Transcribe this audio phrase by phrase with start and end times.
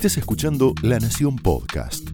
[0.00, 2.08] Estés escuchando La Nación Podcast.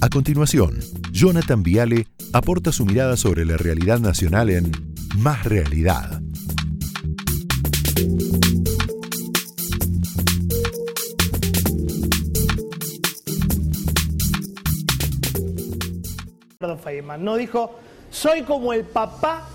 [0.00, 0.80] A continuación,
[1.12, 4.72] Jonathan Viale aporta su mirada sobre la realidad nacional en
[5.18, 6.20] Más Realidad.
[17.20, 17.78] No dijo,
[18.10, 19.48] soy como el papá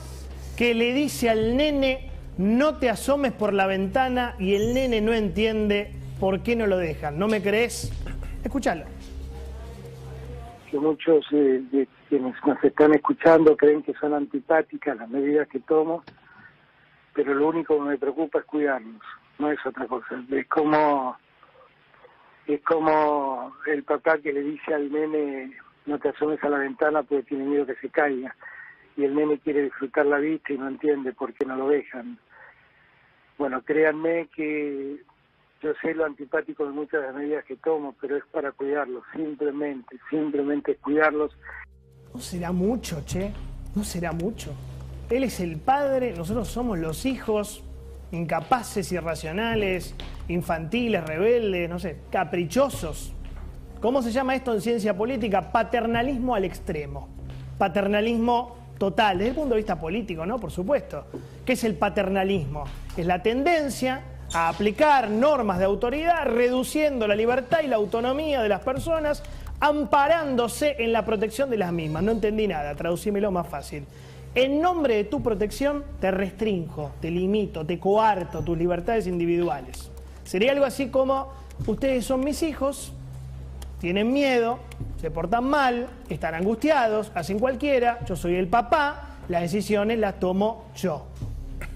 [0.55, 5.13] que le dice al nene, no te asomes por la ventana y el nene no
[5.13, 7.17] entiende por qué no lo dejan.
[7.17, 7.91] ¿No me crees?
[8.43, 8.85] Escúchalo.
[10.69, 15.59] Que muchos eh, de quienes nos están escuchando creen que son antipáticas las medidas que
[15.59, 16.03] tomo,
[17.13, 19.01] pero lo único que me preocupa es cuidarnos,
[19.39, 20.23] no es otra cosa.
[20.31, 21.17] Es como,
[22.47, 25.55] es como el papá que le dice al nene,
[25.85, 28.35] no te asomes a la ventana porque tiene miedo que se caiga.
[28.95, 32.17] Y el nene quiere disfrutar la vista y no entiende por qué no lo dejan.
[33.37, 35.01] Bueno, créanme que
[35.63, 39.03] yo sé lo antipático de muchas de las medidas que tomo, pero es para cuidarlos,
[39.15, 41.31] simplemente, simplemente cuidarlos.
[42.13, 43.31] No será mucho, che,
[43.73, 44.53] no será mucho.
[45.09, 47.63] Él es el padre, nosotros somos los hijos,
[48.11, 49.95] incapaces, irracionales,
[50.27, 53.13] infantiles, rebeldes, no sé, caprichosos.
[53.79, 55.51] ¿Cómo se llama esto en ciencia política?
[55.51, 57.09] Paternalismo al extremo.
[57.57, 60.39] Paternalismo total, desde el punto de vista político, ¿no?
[60.39, 61.05] Por supuesto.
[61.45, 62.65] ¿Qué es el paternalismo?
[62.97, 64.03] Es la tendencia
[64.33, 69.23] a aplicar normas de autoridad, reduciendo la libertad y la autonomía de las personas,
[69.59, 72.03] amparándose en la protección de las mismas.
[72.03, 73.85] No entendí nada, traducímelo más fácil.
[74.35, 79.91] En nombre de tu protección te restringo, te limito, te coarto tus libertades individuales.
[80.23, 81.31] Sería algo así como,
[81.67, 82.93] ustedes son mis hijos,
[83.79, 84.57] tienen miedo,
[84.99, 90.65] se portan mal, están angustiados, hacen cualquiera, yo soy el papá, las decisiones las tomo
[90.75, 91.05] yo.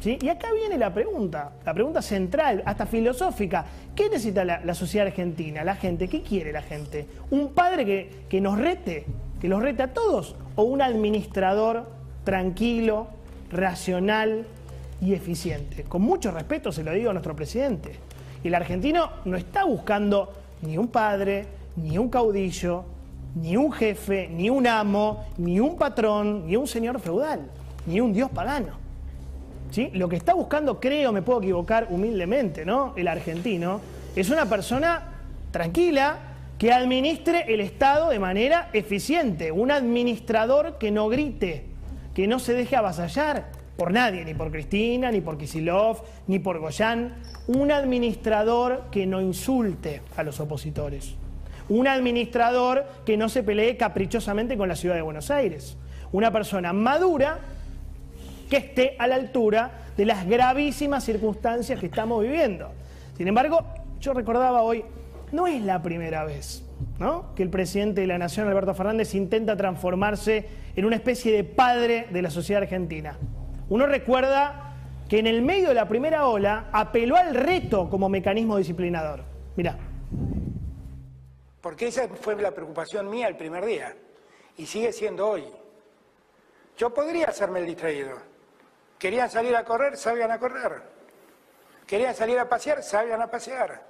[0.06, 3.66] Y acá viene la pregunta, la pregunta central, hasta filosófica.
[3.96, 6.08] ¿Qué necesita la, sociedad argentina, la gente?
[6.08, 7.08] ¿Qué quiere la gente?
[7.32, 9.06] ¿Un padre que, que nos rete,
[9.42, 10.36] que los rete a todos?
[10.56, 11.90] ¿O un administrador
[12.24, 13.08] tranquilo,
[13.52, 14.46] racional
[15.02, 15.84] y eficiente?
[15.84, 17.96] Con mucho respeto se lo digo a nuestro presidente.
[18.44, 20.32] El argentino no está buscando
[20.62, 22.86] ni un padre, ni un caudillo,
[23.36, 27.42] ni un jefe, ni un amo, ni un patrón, ni un señor feudal,
[27.86, 28.87] ni un dios pagano.
[29.94, 32.94] Lo que está buscando, creo, me puedo equivocar humildemente, ¿no?
[32.96, 33.82] El argentino
[34.16, 35.04] es una persona
[35.52, 36.18] tranquila
[36.58, 41.66] que administre el Estado de manera eficiente, un administrador que no grite,
[42.16, 46.58] que no se deje avasallar por nadie, ni por Cristina, ni por Kisilov, ni por
[46.60, 47.14] Goyán,
[47.46, 51.14] un administrador que no insulte a los opositores.
[51.70, 55.78] Un administrador que no se pelee caprichosamente con la ciudad de Buenos Aires,
[56.12, 57.40] una persona madura
[58.50, 62.72] que esté a la altura de las gravísimas circunstancias que estamos viviendo.
[63.18, 63.66] Sin embargo,
[64.00, 64.84] yo recordaba hoy,
[65.32, 66.64] no es la primera vez
[67.00, 67.34] ¿no?
[67.36, 72.08] que el presidente de la Nación, Alberto Fernández, intenta transformarse en una especie de padre
[72.12, 73.18] de la sociedad argentina.
[73.70, 74.76] Uno recuerda
[75.10, 79.24] que en el medio de la primera ola apeló al reto como mecanismo disciplinador.
[79.56, 79.78] Mirá
[81.68, 83.94] porque esa fue la preocupación mía el primer día
[84.56, 85.44] y sigue siendo hoy.
[86.78, 88.18] Yo podría hacerme el distraído.
[88.98, 90.82] Querían salir a correr, salgan a correr.
[91.86, 93.82] Querían salir a pasear, salgan a pasear.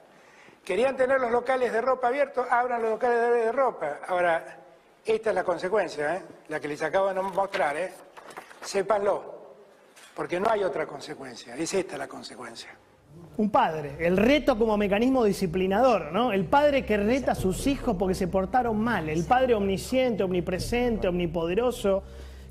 [0.63, 3.99] Querían tener los locales de ropa abiertos, abran los locales de ropa.
[4.07, 4.57] Ahora,
[5.05, 6.21] esta es la consecuencia, ¿eh?
[6.49, 7.77] la que les acabo de mostrar.
[7.77, 7.93] ¿eh?
[8.61, 9.55] Sépanlo,
[10.13, 12.77] porque no hay otra consecuencia, es esta la consecuencia
[13.37, 16.31] un padre, el reto como mecanismo disciplinador, ¿no?
[16.31, 21.07] El padre que reta a sus hijos porque se portaron mal, el padre omnisciente, omnipresente,
[21.07, 22.03] omnipoderoso,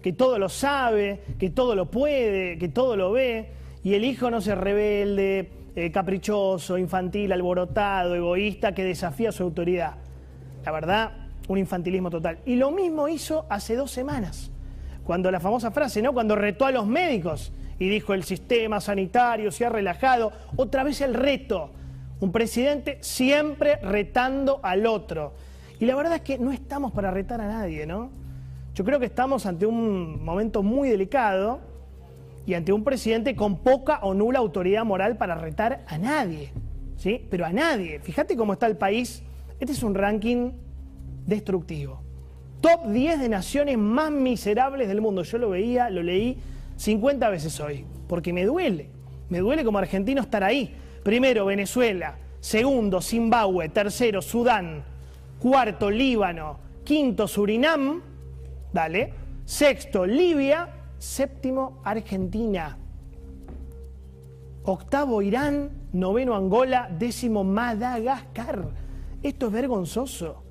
[0.07, 3.51] que todo lo sabe, que todo lo puede, que todo lo ve,
[3.83, 9.97] y el hijo no se rebelde, eh, caprichoso, infantil, alborotado, egoísta, que desafía su autoridad.
[10.65, 11.11] La verdad,
[11.49, 12.39] un infantilismo total.
[12.47, 14.53] Y lo mismo hizo hace dos semanas,
[15.03, 16.13] cuando la famosa frase, ¿no?
[16.13, 20.31] Cuando retó a los médicos y dijo el sistema sanitario se ha relajado.
[20.55, 21.73] Otra vez el reto.
[22.21, 25.33] Un presidente siempre retando al otro.
[25.81, 28.25] Y la verdad es que no estamos para retar a nadie, ¿no?
[28.77, 31.61] Yo creo que estamos ante un momento muy delicado
[32.45, 36.53] y ante un presidente con poca o nula autoridad moral para retar a nadie,
[36.99, 37.27] ¿sí?
[37.31, 38.01] Pero a nadie.
[38.01, 39.23] Fíjate cómo está el país.
[39.59, 40.53] Este es un ranking
[41.25, 42.03] destructivo.
[42.61, 45.23] Top 10 de naciones más miserables del mundo.
[45.23, 46.37] Yo lo veía, lo leí
[46.77, 48.91] 50 veces hoy, porque me duele,
[49.31, 50.75] me duele como argentino estar ahí.
[51.03, 54.85] Primero Venezuela, segundo Zimbabue, tercero Sudán,
[55.39, 58.03] cuarto Líbano, quinto Surinam,
[58.73, 59.13] dale,
[59.45, 60.69] sexto Libia,
[60.99, 62.79] séptimo Argentina.
[64.65, 68.69] octavo Irán, noveno Angola, décimo Madagascar.
[69.23, 70.43] Esto es vergonzoso.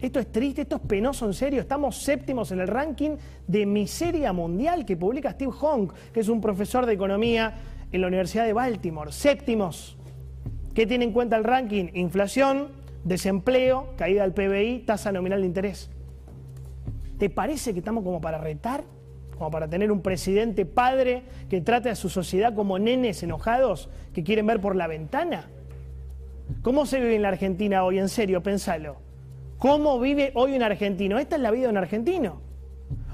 [0.00, 1.60] Esto es triste, esto es penoso en serio.
[1.60, 3.16] Estamos séptimos en el ranking
[3.46, 7.54] de miseria mundial que publica Steve Hong, que es un profesor de economía
[7.90, 9.10] en la Universidad de Baltimore.
[9.10, 9.96] Séptimos.
[10.74, 11.86] ¿Qué tiene en cuenta el ranking?
[11.94, 12.68] Inflación,
[13.04, 15.90] desempleo, caída del PBI, tasa nominal de interés.
[17.18, 18.84] ¿Te parece que estamos como para retar?
[19.36, 24.22] Como para tener un presidente padre que trate a su sociedad como nenes enojados que
[24.22, 25.48] quieren ver por la ventana?
[26.62, 27.98] ¿Cómo se vive en la Argentina hoy?
[27.98, 28.96] En serio, pensalo.
[29.58, 31.18] ¿Cómo vive hoy un argentino?
[31.18, 32.40] Esta es la vida de un argentino.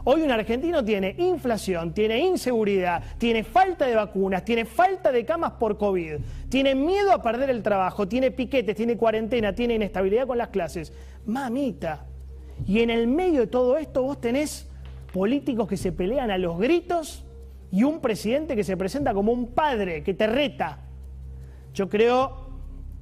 [0.04, 5.52] Hoy un argentino tiene inflación, tiene inseguridad, tiene falta de vacunas, tiene falta de camas
[5.52, 6.16] por COVID,
[6.48, 10.92] tiene miedo a perder el trabajo, tiene piquetes, tiene cuarentena, tiene inestabilidad con las clases.
[11.24, 12.06] Mamita.
[12.66, 14.68] Y en el medio de todo esto vos tenés
[15.12, 17.24] políticos que se pelean a los gritos
[17.70, 20.80] y un presidente que se presenta como un padre que te reta.
[21.74, 22.50] Yo creo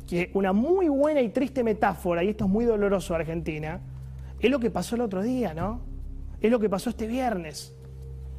[0.07, 3.81] que una muy buena y triste metáfora, y esto es muy doloroso Argentina,
[4.41, 5.83] es lo que pasó el otro día, ¿no?
[6.41, 7.75] Es lo que pasó este viernes.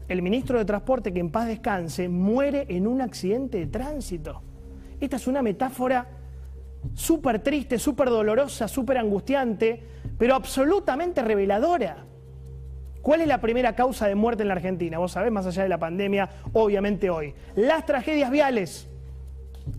[0.07, 4.41] El ministro de Transporte, que en paz descanse, muere en un accidente de tránsito.
[4.99, 6.09] Esta es una metáfora
[6.93, 9.83] súper triste, súper dolorosa, súper angustiante,
[10.17, 12.05] pero absolutamente reveladora.
[13.01, 14.99] ¿Cuál es la primera causa de muerte en la Argentina?
[14.99, 17.33] Vos sabés, más allá de la pandemia, obviamente hoy.
[17.55, 18.87] Las tragedias viales.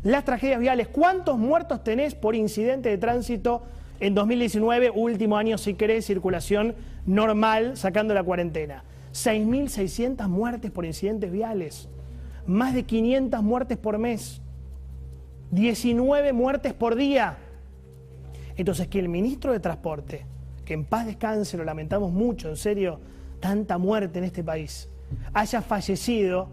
[0.02, 0.88] Las tragedias viales.
[0.88, 3.62] ¿Cuántos muertos tenés por incidente de tránsito
[4.02, 6.74] en 2019, último año, si querés, circulación
[7.06, 8.82] normal, sacando la cuarentena.
[9.12, 11.88] 6.600 muertes por incidentes viales,
[12.44, 14.42] más de 500 muertes por mes,
[15.52, 17.36] 19 muertes por día.
[18.56, 20.26] Entonces, que el ministro de Transporte,
[20.64, 23.00] que en paz descanse, lo lamentamos mucho, en serio,
[23.38, 24.88] tanta muerte en este país,
[25.34, 26.48] haya fallecido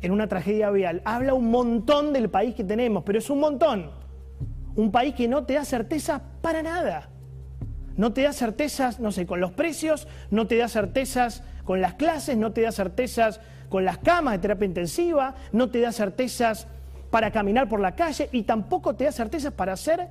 [0.00, 3.90] en una tragedia vial, habla un montón del país que tenemos, pero es un montón.
[4.74, 7.10] Un país que no te da certeza para nada.
[7.96, 11.94] No te da certezas, no sé, con los precios, no te da certezas con las
[11.94, 16.66] clases, no te da certezas con las camas de terapia intensiva, no te da certezas
[17.10, 20.08] para caminar por la calle y tampoco te da certezas para hacer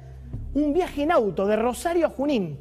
[0.54, 2.60] un viaje en auto de Rosario a Junín.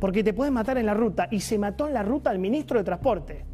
[0.00, 1.28] Porque te pueden matar en la ruta.
[1.30, 3.44] Y se mató en la ruta al ministro de Transporte.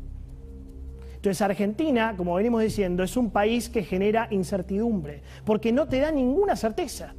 [1.22, 6.10] Entonces Argentina, como venimos diciendo, es un país que genera incertidumbre, porque no te da
[6.10, 7.14] ninguna certeza.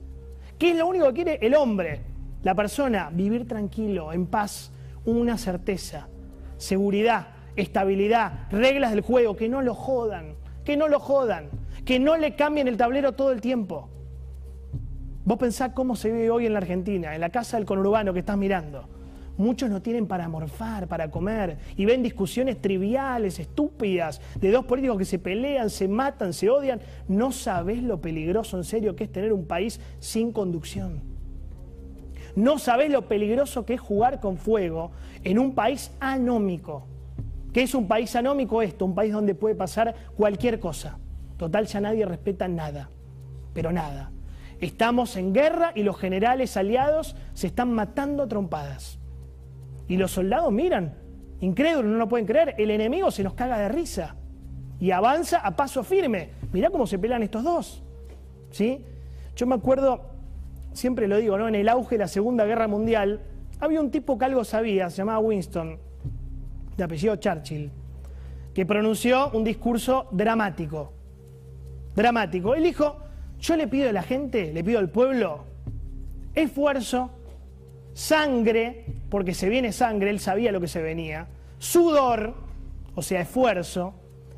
[0.57, 2.01] ¿Qué es lo único que quiere el hombre?
[2.43, 4.73] La persona, vivir tranquilo, en paz,
[5.05, 6.09] una certeza,
[6.57, 10.35] seguridad, estabilidad, reglas del juego, que no lo jodan,
[10.65, 11.49] que no lo jodan,
[11.85, 13.89] que no le cambien el tablero todo el tiempo.
[15.25, 18.19] Vos pensás cómo se vive hoy en la Argentina, en la casa del conurbano que
[18.19, 18.89] estás mirando.
[19.37, 24.97] Muchos no tienen para morfar, para comer, y ven discusiones triviales, estúpidas, de dos políticos
[24.97, 26.81] que se pelean, se matan, se odian.
[27.07, 31.01] No sabés lo peligroso en serio que es tener un país sin conducción.
[32.35, 34.91] No sabés lo peligroso que es jugar con fuego
[35.23, 36.87] en un país anómico.
[37.53, 38.85] ¿Qué es un país anómico esto?
[38.85, 40.99] Un país donde puede pasar cualquier cosa.
[41.43, 42.89] Total, ya nadie respeta nada,
[43.53, 44.11] pero nada.
[44.61, 48.97] Estamos en guerra y los generales aliados se están matando a trompadas.
[49.89, 50.95] Y los soldados miran,
[51.41, 54.15] incrédulos, no lo pueden creer, el enemigo se nos caga de risa
[54.79, 56.29] y avanza a paso firme.
[56.53, 57.83] Mirá cómo se pelean estos dos.
[58.49, 58.85] ¿Sí?
[59.35, 59.99] Yo me acuerdo,
[60.71, 61.49] siempre lo digo, ¿no?
[61.49, 63.19] En el auge de la Segunda Guerra Mundial,
[63.59, 65.77] había un tipo que algo sabía, se llamaba Winston,
[66.77, 67.69] de apellido Churchill,
[68.53, 71.02] que pronunció un discurso dramático.
[71.95, 72.55] Dramático.
[72.55, 72.97] Él dijo,
[73.39, 75.45] yo le pido a la gente, le pido al pueblo,
[76.33, 77.11] esfuerzo,
[77.93, 81.27] sangre, porque se viene sangre, él sabía lo que se venía,
[81.59, 82.35] sudor,
[82.95, 83.93] o sea, esfuerzo,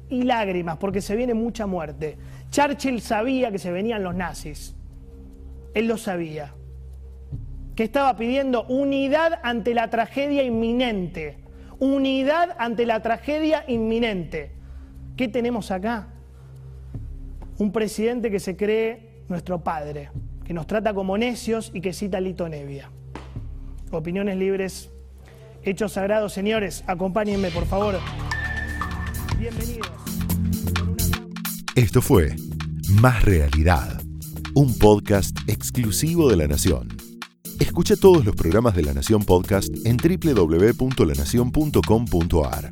[0.09, 2.17] y lágrimas, porque se viene mucha muerte.
[2.51, 4.75] Churchill sabía que se venían los nazis,
[5.74, 6.53] él lo sabía,
[7.75, 11.38] que estaba pidiendo unidad ante la tragedia inminente,
[11.79, 14.51] unidad ante la tragedia inminente.
[15.17, 16.14] ¿Qué tenemos acá?
[17.57, 20.09] Un presidente que se cree nuestro padre,
[20.43, 22.89] que nos trata como necios y que cita Lito Nevia
[23.95, 24.91] opiniones libres,
[25.63, 26.33] hechos sagrados.
[26.33, 27.95] Señores, acompáñenme, por favor.
[29.39, 29.89] Bienvenidos.
[31.75, 32.35] Esto fue
[33.01, 34.01] Más Realidad,
[34.53, 36.89] un podcast exclusivo de La Nación.
[37.59, 42.71] Escucha todos los programas de La Nación Podcast en www.lanacion.com.ar.